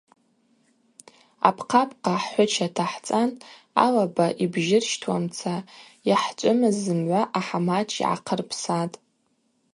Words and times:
Апхъапхъа 1.47 2.15
хӏхӏвыча 2.23 2.67
тахӏцан 2.75 3.29
алаба 3.85 4.25
йбжьырщтуамца 4.43 5.55
йхӏчӏвымыз 6.11 6.75
зымгӏва 6.83 7.21
ахӏамач 7.37 7.89
йгӏахъырпсатӏ. 8.01 8.97